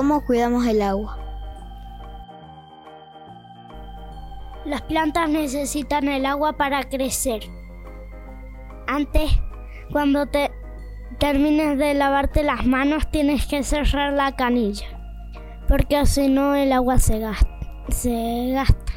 ¿Cómo 0.00 0.24
cuidamos 0.24 0.66
el 0.66 0.80
agua? 0.80 1.18
Las 4.64 4.80
plantas 4.80 5.28
necesitan 5.28 6.08
el 6.08 6.24
agua 6.24 6.54
para 6.54 6.84
crecer. 6.84 7.42
Antes, 8.86 9.30
cuando 9.92 10.24
te 10.24 10.50
termines 11.18 11.76
de 11.76 11.92
lavarte 11.92 12.42
las 12.42 12.64
manos, 12.64 13.10
tienes 13.10 13.46
que 13.46 13.62
cerrar 13.62 14.14
la 14.14 14.34
canilla, 14.36 14.86
porque 15.68 16.06
si 16.06 16.28
no 16.28 16.54
el 16.54 16.72
agua 16.72 16.98
se 16.98 17.18
gasta. 17.18 17.60
Se 17.90 18.52
gasta. 18.54 18.92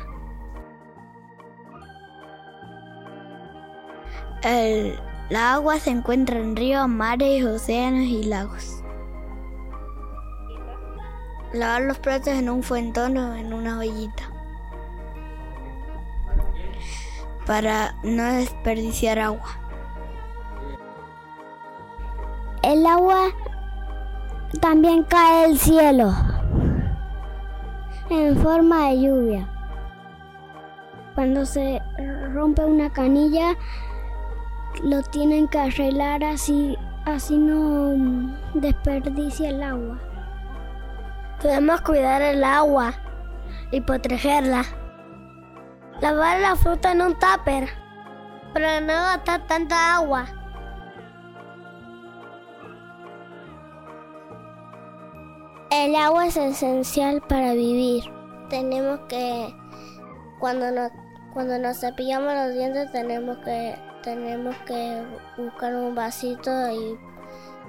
El, 4.44 4.98
la 5.30 5.56
agua 5.56 5.80
se 5.80 5.90
encuentra 5.90 6.40
en 6.40 6.56
ríos, 6.56 6.88
mares, 6.88 7.44
océanos 7.44 8.06
y 8.06 8.24
lagos. 8.24 8.83
Lavar 11.54 11.84
los 11.84 12.00
platos 12.00 12.30
en 12.30 12.50
un 12.50 12.64
fuentón 12.64 13.16
o 13.18 13.36
en 13.36 13.54
una 13.54 13.78
ollita. 13.78 14.24
Para 17.46 17.96
no 18.04 18.24
desperdiciar 18.24 19.20
agua. 19.20 19.60
El 22.64 22.86
agua 22.88 23.28
también 24.62 25.04
cae 25.04 25.48
del 25.48 25.60
cielo 25.60 26.14
en 28.10 28.38
forma 28.38 28.90
de 28.90 29.02
lluvia. 29.02 29.50
Cuando 31.16 31.46
se 31.46 31.82
rompe 32.34 32.64
una 32.64 32.92
canilla, 32.92 33.56
lo 34.84 35.04
tienen 35.04 35.48
que 35.48 35.60
arreglar 35.60 36.24
así, 36.24 36.78
así 37.06 37.38
no 37.38 38.34
desperdicia 38.54 39.50
el 39.50 39.62
agua. 39.62 40.00
Debemos 41.44 41.82
cuidar 41.82 42.22
el 42.22 42.42
agua 42.42 42.94
y 43.72 43.82
protegerla. 43.82 44.64
Lavar 46.00 46.40
la 46.40 46.56
fruta 46.56 46.94
en 46.94 47.02
un 47.02 47.20
tupper 47.20 47.68
para 48.54 48.80
no 48.80 48.94
gastar 48.94 49.46
tanta 49.48 49.96
agua. 49.98 50.26
El 55.70 55.96
agua 55.98 56.28
es 56.28 56.38
esencial 56.38 57.22
para 57.28 57.52
vivir. 57.52 58.06
Tenemos 58.50 59.02
que, 59.10 59.54
cuando 60.40 60.72
nos, 60.72 60.92
cuando 61.34 61.60
nos 61.60 61.78
cepillamos 61.78 62.34
los 62.34 62.54
dientes, 62.54 62.90
tenemos 62.94 63.38
que, 63.40 63.76
tenemos 64.02 64.56
que 64.66 65.04
buscar 65.38 65.76
un 65.76 65.94
vasito 65.94 66.52
y, 66.72 66.98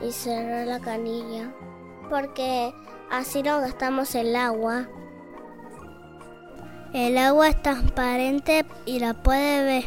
y 0.06 0.12
cerrar 0.12 0.64
la 0.68 0.78
canilla. 0.78 1.52
Porque 2.08 2.74
así 3.10 3.42
no 3.42 3.60
gastamos 3.60 4.14
el 4.14 4.36
agua. 4.36 4.88
El 6.92 7.18
agua 7.18 7.48
es 7.48 7.62
transparente 7.62 8.64
y 8.86 9.00
la 9.00 9.14
puede 9.14 9.64
ver. 9.64 9.84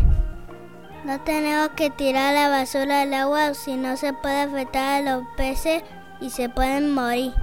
No 1.05 1.21
tenemos 1.21 1.69
que 1.69 1.89
tirar 1.89 2.33
la 2.33 2.49
basura 2.49 2.99
del 2.99 3.13
agua 3.13 3.53
si 3.53 3.75
no 3.75 3.95
se 3.95 4.13
puede 4.13 4.41
afectar 4.41 5.07
a 5.07 5.15
los 5.15 5.27
peces 5.37 5.83
y 6.19 6.31
se 6.31 6.49
pueden 6.49 6.93
morir. 6.93 7.33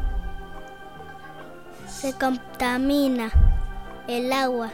Se 1.87 2.13
contamina 2.13 3.31
el 4.07 4.33
agua. 4.33 4.71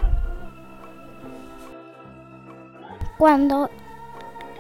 Cuando 3.19 3.71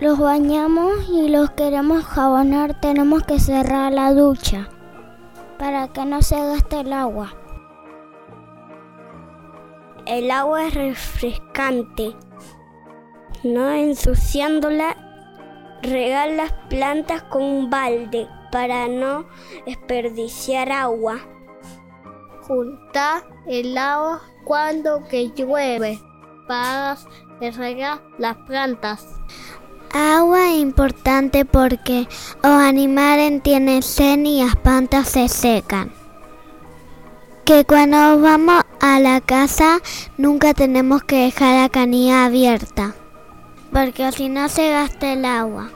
los 0.00 0.18
bañamos 0.18 1.08
y 1.08 1.28
los 1.28 1.50
queremos 1.52 2.04
jabonar, 2.04 2.78
tenemos 2.78 3.24
que 3.24 3.40
cerrar 3.40 3.92
la 3.92 4.12
ducha 4.12 4.68
para 5.60 5.88
que 5.88 6.06
no 6.06 6.22
se 6.22 6.36
gaste 6.36 6.80
el 6.80 6.92
agua. 6.94 7.34
El 10.06 10.30
agua 10.30 10.66
es 10.66 10.74
refrescante. 10.74 12.16
No 13.44 13.70
ensuciándola, 13.70 14.96
regar 15.82 16.30
las 16.30 16.52
plantas 16.70 17.22
con 17.24 17.42
un 17.42 17.68
balde 17.68 18.26
para 18.50 18.88
no 18.88 19.26
desperdiciar 19.66 20.72
agua. 20.72 21.18
Juntar 22.40 23.22
el 23.46 23.76
agua 23.76 24.22
cuando 24.44 25.04
que 25.08 25.30
llueve 25.30 26.00
para 26.48 26.96
regar 27.38 28.00
las 28.16 28.36
plantas. 28.46 29.06
Agua 29.92 30.52
importante 30.52 31.44
porque 31.44 32.06
los 32.42 32.52
animales 32.52 33.42
tienen 33.42 33.82
sed 33.82 34.18
y 34.20 34.44
las 34.44 34.56
plantas 34.56 35.08
se 35.08 35.28
secan. 35.28 35.92
Que 37.44 37.64
cuando 37.64 38.20
vamos 38.20 38.62
a 38.80 39.00
la 39.00 39.20
casa 39.20 39.80
nunca 40.16 40.54
tenemos 40.54 41.02
que 41.02 41.24
dejar 41.24 41.62
la 41.62 41.68
canilla 41.68 42.26
abierta 42.26 42.94
porque 43.72 44.10
si 44.12 44.28
no 44.28 44.48
se 44.48 44.70
gasta 44.70 45.12
el 45.12 45.24
agua. 45.24 45.70